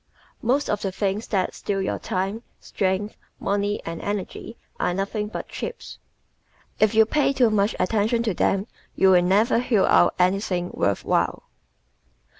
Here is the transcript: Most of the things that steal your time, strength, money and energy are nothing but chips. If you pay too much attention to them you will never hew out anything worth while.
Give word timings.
Most 0.41 0.67
of 0.67 0.81
the 0.81 0.91
things 0.91 1.27
that 1.27 1.53
steal 1.53 1.79
your 1.79 1.99
time, 1.99 2.41
strength, 2.59 3.15
money 3.39 3.79
and 3.85 4.01
energy 4.01 4.57
are 4.79 4.95
nothing 4.95 5.27
but 5.27 5.47
chips. 5.47 5.99
If 6.79 6.95
you 6.95 7.05
pay 7.05 7.33
too 7.33 7.51
much 7.51 7.75
attention 7.79 8.23
to 8.23 8.33
them 8.33 8.65
you 8.95 9.11
will 9.11 9.21
never 9.21 9.59
hew 9.59 9.85
out 9.85 10.15
anything 10.17 10.71
worth 10.73 11.05
while. 11.05 11.43